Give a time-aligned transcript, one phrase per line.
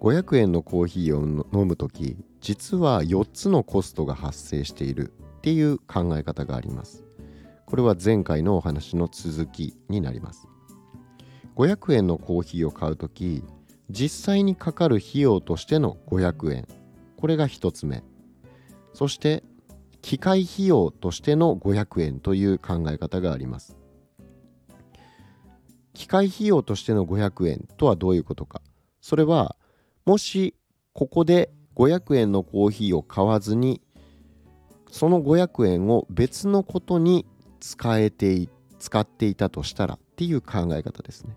[0.00, 1.22] 500円のコーヒーを
[1.52, 7.04] 飲む時実は4つのコストが発生しているっていう考え方があります。
[7.66, 10.48] これは前回のお話の続きになります。
[11.56, 13.44] 500円のコーヒーを買う時
[13.90, 16.66] 実際にかかる費用としての500円。
[17.16, 18.02] これが1つ目。
[18.94, 19.44] そして
[20.00, 23.76] 機械費用としての500円という考え方があります。
[25.92, 28.62] 機械費用としての500円とはどういうことか。
[29.00, 29.56] それは
[30.04, 30.54] もし
[30.92, 33.80] ここで500円のコーヒーを買わずに
[34.90, 37.26] その500円を別のことに
[37.60, 38.48] 使えて
[38.78, 41.36] 使っていたとしたらっていう考え方ですね。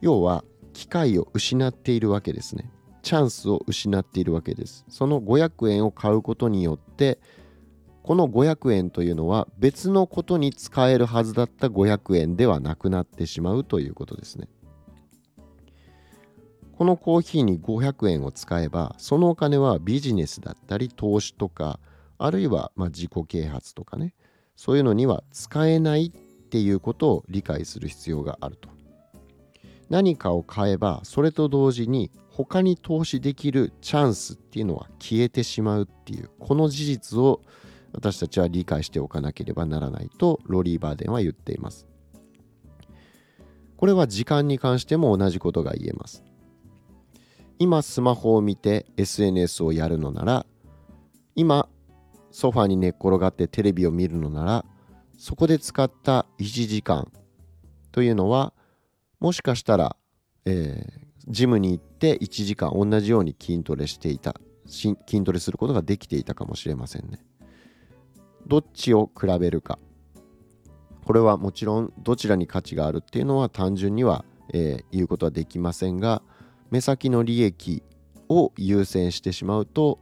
[0.00, 2.70] 要は機会を失っているわけですね。
[3.02, 4.84] チャンスを失っているわけです。
[4.88, 7.18] その500円を買うことによって
[8.02, 14.48] この500円というのは別のことに使えるはずだった500円ではなくなってしまうということですね。
[16.76, 21.78] このコーヒーに500円を使えばそのお金はビジネスだったり投資とか
[22.18, 24.14] あるいはま自己啓発とかね
[24.56, 28.68] そういうのには使えないっていうことを理解する必要があると。
[29.90, 37.42] 何かを買えばそれと同時に他に投資できるチャンスっていうのは消えてしまうっていうこの事実を
[37.92, 41.86] 私たちは理解しておかなければならないとロリー・バーデンは言っています。
[43.76, 46.22] これは時間に関しても同じことが言えます。
[47.58, 50.46] 今スマホを見て SNS をやるのなら
[51.36, 51.68] 今
[52.30, 54.64] ソファに寝っ転がってテレビを見るのなら
[55.16, 57.12] そこで使った1時間
[57.92, 58.52] というのは
[59.20, 59.96] もしかしたら、
[60.44, 64.34] えー、ジムに行って1時間同じように筋トレしていた
[64.66, 67.24] 筋トレすることができていたかもしれませんね。
[68.46, 69.78] どっちを比べるか
[71.04, 76.22] これはもちろんどちらに価値があるっていうのは単純には、えー、言うことはできませんが
[76.70, 77.82] 目先の利益
[78.28, 79.98] を優先してしまうと、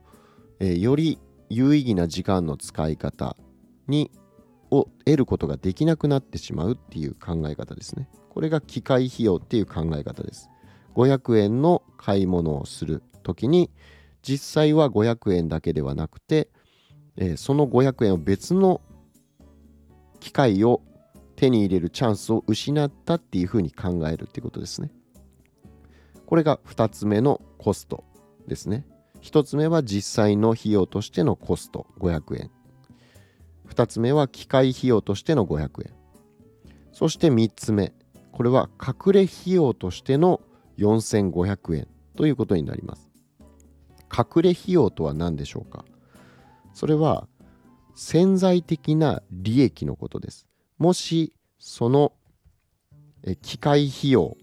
[0.60, 3.36] えー、より有意義な時間の使い方
[3.88, 4.10] に
[4.70, 8.08] を得ることができなくなってしまうっていう考え方ですね。
[8.28, 10.48] これが機械費用っていう考え方です。
[10.94, 13.70] 500円の買い物をする時に
[14.22, 16.48] 実際は500円だけではなくて、
[17.16, 18.80] えー、その500円を別の
[20.20, 20.82] 機械を
[21.36, 24.90] 手に入れるチャンスを失ったっていうふうに考えるっていうことですね。
[26.26, 28.04] これが2つ目のコスト
[28.46, 28.86] ですね。
[29.22, 32.50] 1つ目は実際の費用としてのコスト500円
[33.68, 35.94] 2つ目は機械費用としての500円
[36.92, 37.92] そして3つ目
[38.32, 40.40] これは隠れ費用としての
[40.78, 43.10] 4500円ということになります
[44.10, 45.84] 隠れ費用とは何でしょうか？
[46.72, 47.28] それは
[47.94, 50.46] 潜在的な利益のことです。
[50.78, 52.12] もしその
[53.42, 54.36] 機械費用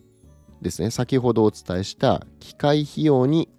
[0.62, 0.92] ですね。
[0.92, 3.50] 先ほどお伝えした機械費用に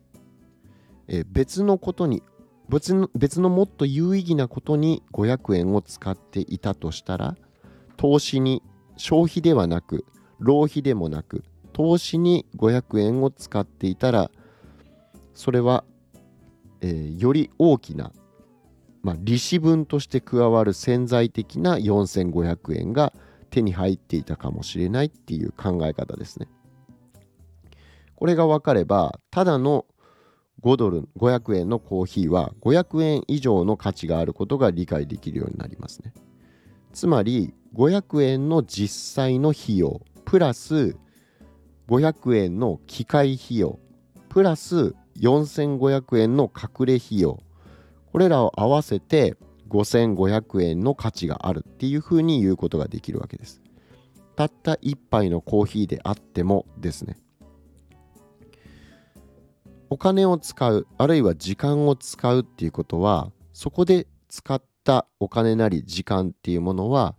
[1.27, 2.23] 別のことに
[2.69, 7.37] 別の別のもっと有意義なことに500円を使っていたとしたら
[7.97, 8.63] 投資に
[8.97, 10.05] 消費ではなく
[10.39, 14.31] 浪費でもなく投資に500円を使っていたら
[15.39, 15.85] それは、
[16.81, 18.11] えー、より大きな、
[19.03, 23.13] まあ、利子分として加わる潜在的な4500円が
[23.51, 26.49] 手に入っていたかもしれないっていう考え方ですね。
[28.19, 29.87] これが分かればただの
[30.63, 36.13] 5ドル500円のコーヒーは500円以上の価値があることが理解できるようになりますね
[36.93, 40.97] つまり500円の実際の費用プラス
[41.89, 43.79] 500円の機械費用
[44.29, 47.41] プラス4500円の隠れ費用
[48.13, 49.37] これらを合わせて
[49.69, 53.61] 5500円の価値があるっていうふうに言うことができるわけです。
[54.37, 57.19] たった1杯のコーヒーであってもですね。
[59.91, 67.15] お金を使うあるいは時間を使うっていうことはそこで使ったお金なり時間っていうものは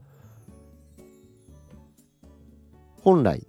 [3.01, 3.45] 本来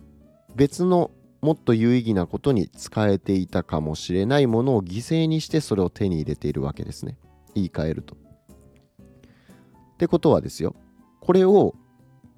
[0.56, 1.10] 別の
[1.42, 7.16] もっと有意義なことに使えていたかもしれないものを犠牲にしてそれを手に入れているわけですね。
[7.54, 8.16] 言い換えると。
[8.16, 10.74] ってことはですよ
[11.20, 11.74] これを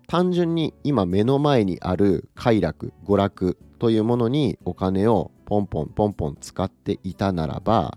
[0.09, 7.97] 単純に今目の前にある快楽娯楽というものにお金をポンポンポンポン使っていたならば、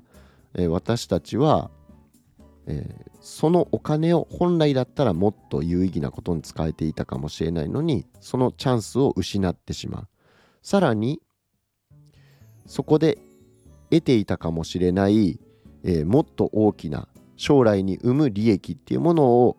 [0.54, 1.72] えー、私たちは、
[2.68, 10.08] えー、そのお金を本来だったらもっと有意義なことに使えていたかもしれないのにそのチャンスを失ってしまう
[10.62, 11.22] さらに
[12.68, 13.18] そこで
[13.90, 15.40] 得ていたかもしれない、
[15.86, 19.58] えー、もっと大きな将来に生む利益っていうものを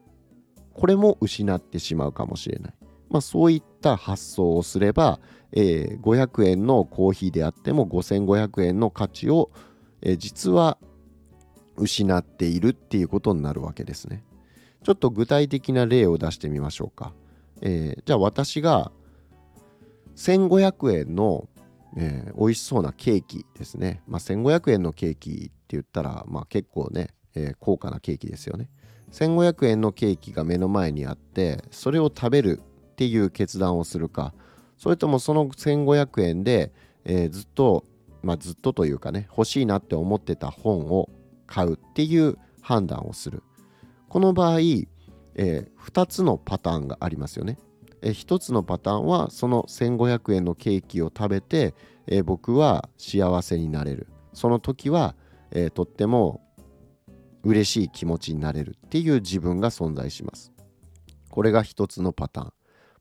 [0.74, 2.74] これも失ってしまうかもしれない、
[3.08, 5.20] まあ、そういった発想をすれば、
[5.52, 9.50] えー、500円のコーヒーであっても5500円の価値を、
[10.02, 10.78] えー、実は
[11.76, 14.24] 失っているっていうことになるわけですね。
[14.82, 17.12] ちょっと具体的な例を出してみましょうか。
[17.60, 18.92] えー、じゃあ私が
[20.16, 21.48] 1500円の、
[21.96, 24.02] えー、美味しそうなケーキですね。
[24.06, 28.70] まあ、1500円のケーキって言ったら、まあ、結構ね、えー、高価なケーキですよね。
[29.12, 32.60] 1500円のケーキが目の前にあってそれを食べる
[32.92, 34.34] っていう決断をするか
[34.76, 36.72] それともその1500円で、
[37.04, 37.84] えー、ずっと
[38.22, 41.08] まあずっとというかね欲しいなって思ってた本を
[41.46, 43.42] 買うっていう判断をする
[44.08, 47.58] この場合、えー、2つのパターンがありますよね、
[48.06, 51.74] え、1つのパターンはその1500円のケーキを食べて、
[52.06, 54.06] え、僕は幸せになれる。
[54.32, 55.16] その時は、
[55.50, 56.40] え、とっても
[57.42, 60.52] 嬉しい気持ちになれるっていう自分が存在します。
[61.30, 62.52] これが1つのパターン。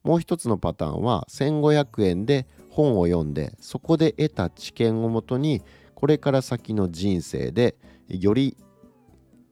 [0.03, 5.63] もう一つのパターンは1500円で本を読んでそこで得た知見をもとに
[5.95, 7.75] これから先の人生で
[8.07, 8.55] より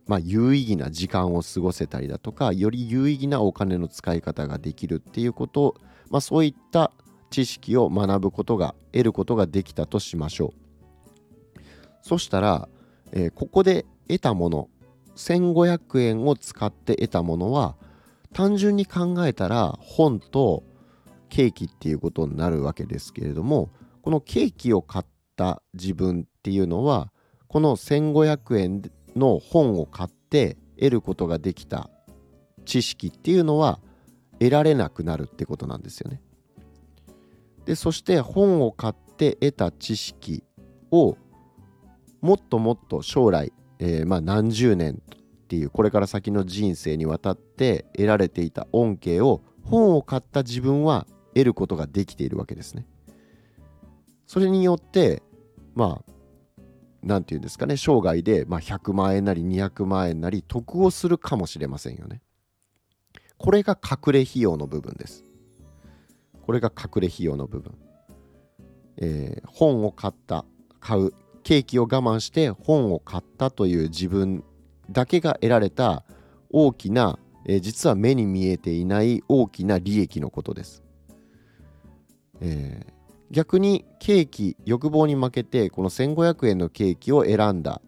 [0.06, 5.76] まあ、有意義な時間を過ごせたりだとかより有意義なお金の使い方ができるっていうこと
[6.14, 6.92] まあ、そういった
[7.32, 11.60] 知識を学ぶことが得ることができたとしましょう。
[12.04, 12.70] そしたら、
[13.12, 14.70] えー、ここで得たもの
[15.16, 17.76] 1500円を使って得たものは
[18.32, 20.64] 単純に考えたら本と
[21.30, 23.72] ケーキっていうことになるわけですけれども
[24.04, 25.06] このケーキを買っ
[25.36, 27.12] た自分っていうのは
[27.48, 31.90] この1500円の本を買って得ることができた
[32.66, 33.80] 知識っていうのは
[34.40, 36.22] 得られなくなるってことなんですよね。
[37.66, 40.44] でそして本を買って得た知識
[40.92, 41.18] を
[42.22, 45.02] もっともっと将来、えー、まあ何十年
[45.44, 52.86] っていうこれから先の人生にわたって得られていた恩恵を本を買った自分は得ることができているわけですね。
[54.28, 55.22] それによって
[55.76, 56.13] まあ
[57.04, 62.22] 何て言うんですかね生涯で、ま、100万円なり200万円なり得をするかもしれませんよね。
[63.38, 65.26] これが隠れ費用の部分です。
[66.46, 67.76] これが隠れ費用の部分。
[68.98, 70.46] えー、本を買った
[70.80, 71.14] 買う
[71.44, 74.44] ケーキを我慢して本を買ったという自分
[74.90, 76.06] だけが得られた
[76.52, 80.84] 大きな、えー、実は目に見えていない大きな利益のことです。
[82.40, 82.93] えー、
[83.34, 87.82] 逆にケーキ欲望に負けてこの1500円のケーキを選んだ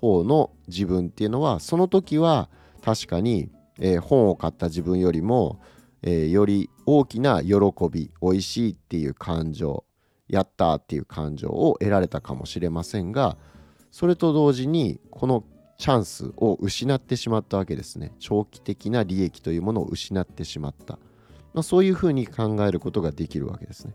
[0.00, 2.48] 方の自分っていうのはその時は
[2.82, 3.50] 確かに、
[3.80, 5.60] えー、本を買った自分よりも、
[6.02, 7.56] えー、より大きな喜
[7.90, 9.84] び美味しいっていう感情
[10.28, 13.36] やったっていう感情を得られたかもしれませんが
[13.90, 15.44] それと同時にこの
[15.78, 18.12] チャンスを失ってしまったわけですね。
[18.20, 21.00] 長期的な利益というものを失ってしまった、
[21.54, 23.94] まあ、そういうふうに考えることができるわけですね。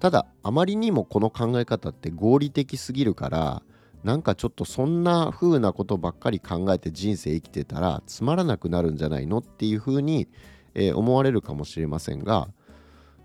[0.00, 3.62] ただあまりにもこの考え方って合理的すぎるから
[4.04, 10.28] なんかちょっとそんな風なことばっかり考えて人生生きてたらつまらなくなるんじゃないのっていう風に、
[10.74, 12.48] えー、思われるかもしれませんが、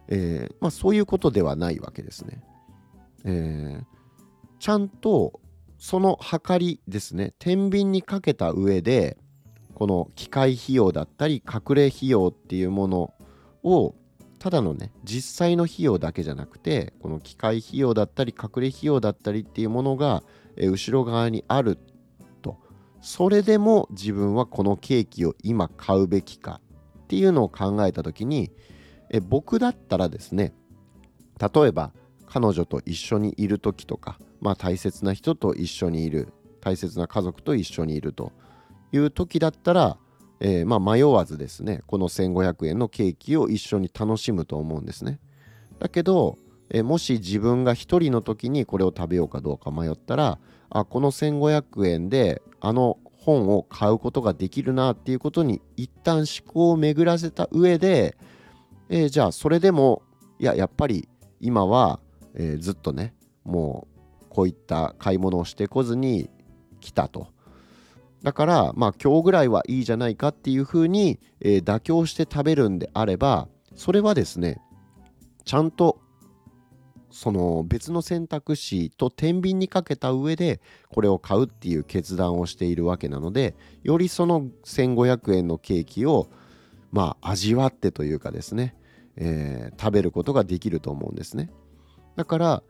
[0.07, 2.41] えー、まあ、そういうことではないわけですね。
[3.25, 3.85] えー、
[4.59, 5.39] ちゃんと
[5.77, 6.17] その
[6.47, 9.17] 計りですね天秤にかけた上で
[9.75, 13.13] この機械費用だったり隠れ費用っていうもの
[13.63, 13.95] を
[14.41, 20.23] ただのね実際の費用だけじゃなくてこの機械費用だったり隠れ費用だったりっていうものが
[20.57, 21.77] え後ろ側にある
[22.41, 22.57] と。
[23.01, 26.59] それでも自分はこのケーキを今買うべきか
[27.03, 28.51] っていうのを考えた時に
[29.11, 30.53] え僕だったらですね
[31.39, 31.93] 例えば
[32.25, 38.33] 彼女と一緒にいる時とかまあ、大切な人と一緒にいる大切な家族と一緒にいると
[38.91, 39.97] いう時だったら、
[40.43, 45.19] えー、ま迷わずですねこの1500円のケーキを一緒に楽しむと思うんですね
[45.79, 46.39] だけど、
[46.71, 50.39] えー、もし自分が一人の時にこれを食べようかどうか迷ったら
[50.71, 58.17] あこの1500円であの本を買うことができるなっていうことに一旦思考を巡らせた上で、
[58.89, 60.01] えー、じゃあそれでも
[60.39, 61.07] いややっぱり
[61.39, 61.99] 今は、
[62.33, 63.87] え、ずっとねも
[64.21, 66.31] うこういった買い物をしてこずに
[66.79, 67.27] 来たと。
[68.23, 74.61] だからまあ今日ぐらいはいいじゃないかっていうふうに、えー、妥協して食べるんであればそれはですね
[75.45, 75.99] ちゃんと
[77.09, 86.29] その別の選択肢と天秤にかけた上でこれを買うっていう決断をしているわけなのでよりその1500円のケーキを
[86.91, 88.75] まあ味わってというかですね、
[89.17, 91.49] えー、食べることができると思うんですね。
[92.15, 92.63] だから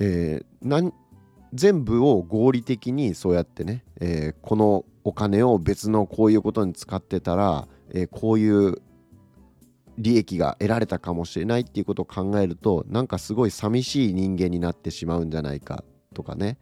[0.00, 0.68] えー、
[1.52, 8.82] 全部を合理的にそうやってね、えー、このお金を別のこういうことに使ってたら、えー、こういう
[9.98, 16.58] 利益が得られたかもしれないっていうことを考えるとなんかすごい寂しい人間になってしまうんじゃないかとかね。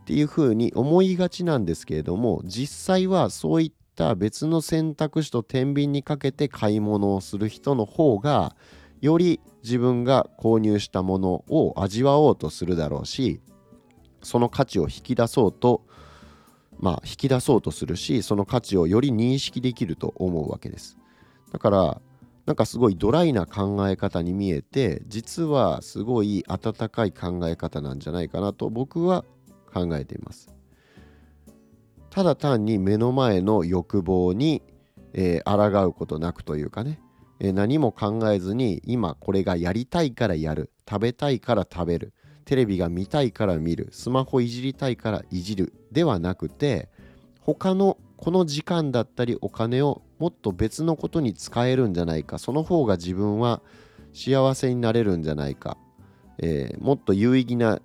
[0.00, 8.54] っていうふうに思いがちなんですけれども実際はそういった別の選択肢と天秤にかけて買い物をする人の方が
[9.00, 13.40] より自分が購入したものを味わおうとするだろうし
[14.24, 15.82] その価値を引き出そうと
[16.78, 20.98] まあ引き出そうとするしその価値をより認識できると思うわけです。
[21.52, 22.00] だから
[22.46, 29.24] なんかすごいドライな考え方に見えて実はすごい温かい考え方なんじゃないかなと僕は
[29.72, 30.50] 考えています。
[32.10, 34.62] ただ単に目の前の欲望に、
[35.14, 37.00] えー、抗うことなくというかね、
[37.40, 42.12] え、何も考えずに今これがやりたいからやる食べたいから食べる
[42.44, 46.88] テレビが見たいから見るスマホいじりたいからいじるではなくて
[47.40, 53.60] 他のこの時間だったりお金をもっと別のことに使えるんじゃないかその方が自分は
[54.12, 55.76] 幸せになれるんじゃないか、
[56.38, 57.80] えー、もっと有意義な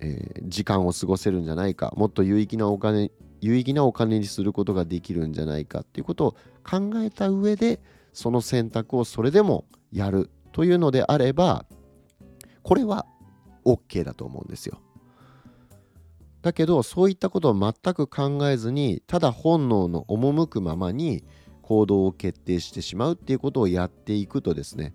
[0.00, 6.32] えー、時間を過ごせるんじゃないかもっと有意義なお金有意義なお金にすることができるんじゃないかっていうことを
[6.68, 7.80] 考えた上で
[8.12, 11.66] その選択をそれでもやるというのであれば
[12.62, 13.06] これは
[13.66, 14.80] OK だと思うんですよ。
[16.42, 21.24] だけどそういったことを全く考えずにただ本能の赴くままに
[21.62, 24.94] 行動を決定してしまうっていうことをやっていくとですね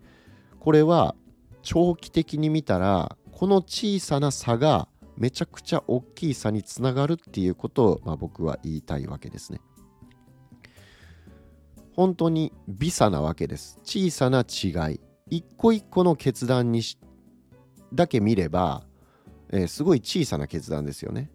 [0.61, 1.13] これは
[1.61, 4.87] 長期的に見たらこの小さな差が
[5.17, 9.59] めちゃくちゃ大きい差につながるっていうことを、まあ、僕は言いたいわけですね。
[11.93, 13.79] 本当に微差なわけです。
[13.83, 14.99] 小さな違い。
[15.29, 16.97] 一個一個の決断にし
[17.93, 18.83] だけ見れば、
[19.51, 21.29] えー、すごい小さな決断ですよね。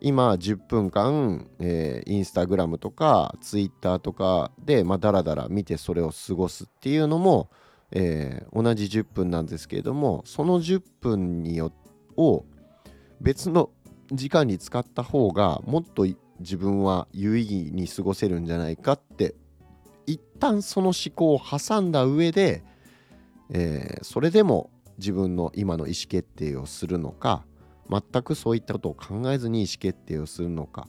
[0.00, 7.50] 今10分間、えー、インスタグラムとかツイッターとかで、まあ、だらだら見てそれを過ごすっていうのも、
[7.90, 11.72] えー、同じ10分なんですけれどもその10分によ
[12.16, 12.44] を
[13.20, 13.70] 別の
[14.12, 16.06] 時間に使った方がもっと
[16.38, 19.34] 自分は有意義に過ごせるんじゃないかって
[20.06, 22.62] 一旦その思考を挟んだ上で、
[23.50, 27.44] えー、それでも自分の今の意思決定をするのか
[27.90, 30.88] 全くそういったことを考えずに意思決定をするのか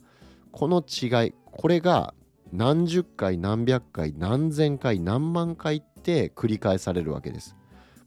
[0.51, 2.13] この違いこれが
[2.51, 7.55] 何十回何百回何千回何万回って繰り返されるわけです。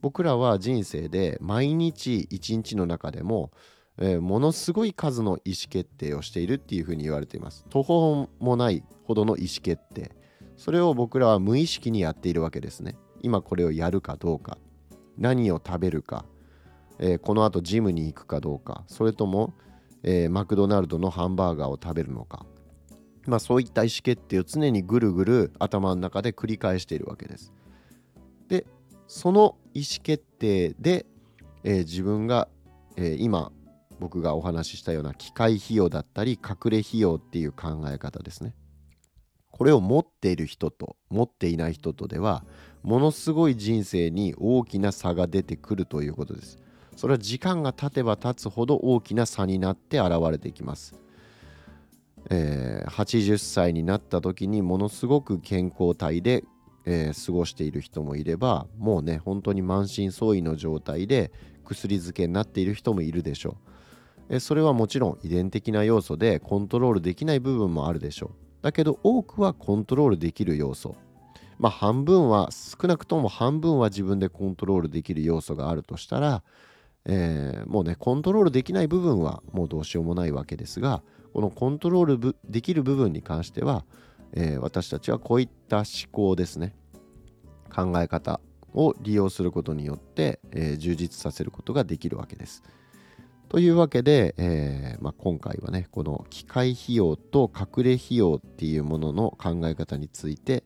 [0.00, 3.52] 僕らは人生で毎日一日の中でも、
[3.98, 7.64] えー、ものすごい数の意思決定をしているっていうふうに言われています。
[7.70, 10.10] 途方もないほどの意思決定。
[10.56, 12.96] それを僕らは無意識にやっているわけですね。
[13.22, 14.58] 今これをやるかどうか。
[15.18, 16.24] 何を食べるか、
[16.98, 19.54] えー、このあとジムに行くかどうかそれとも、
[20.02, 22.46] えー、マクドナルドのハンバーガーを食べるのか
[23.26, 27.52] まあ、そういった意思決定を常にぐるぐる頭の中で繰り返しているわけです。
[28.48, 28.66] で
[29.06, 31.06] その意思決定で、
[31.64, 32.48] えー、自分が、
[32.96, 33.52] え、今
[34.00, 38.54] 僕がお話ししたような機械費用だったり隠れ費用っていう考え方ですね。
[39.50, 42.44] これを持っている人と持っていない人とでは
[42.82, 46.58] ものすごい人生に大きな差が出てくるということです。
[46.96, 50.94] それは時間が経てば経つほど大きな差になって現れていきます。
[52.30, 56.44] えー、80歳になった時にものすごく健康体で、
[56.84, 61.32] えー、過ごしている人もいればもうね本当に満身創痍の状態で
[61.64, 63.56] 薬漬けになっている人もいるでしょ
[64.30, 68.30] う、えー、それはもちろん遺伝的な要素でコントロールできない部分もあるでしょう
[68.62, 70.94] だけど多くはコントロールできる要素
[71.62, 76.42] まあ半分は少なくとも半分は自分でコントロールできる要素があるとしたら、
[77.04, 83.84] えー、もうねコントロールできない部分はもうどうしようもないわけですがこのコントロールできる部分に関しては、
[84.32, 86.74] えー、私たちはこういった思考ですね
[87.72, 88.40] 考え方
[88.74, 92.64] を利用することによって、えー、充実させることができるわけです。
[93.48, 100.64] というわけで、えーまあ、今回はねこの機械費用と隠れ費用っていうものの考え方について、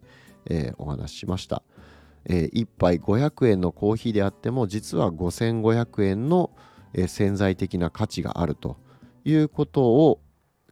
[0.49, 1.62] えー、お話ししました。
[2.25, 6.50] えー、1杯500円のコーヒーであっても実は5500円の、
[6.93, 8.79] えー、潜在的な価値があると
[9.25, 10.21] いうことを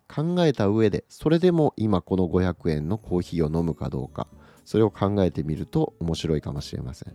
[0.08, 4.26] 考えた上でそれでも今この500円のコーヒーを飲むかどうか
[4.64, 7.14] それを考えてみると面白いかもしれません。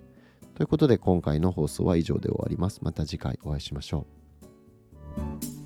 [0.56, 2.82] ということで今回の放送は以上で終わります。
[2.84, 4.06] また次回お会いしましょ
[5.56, 5.59] う。